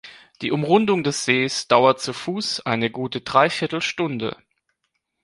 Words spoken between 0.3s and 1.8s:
Die Umrundung des Sees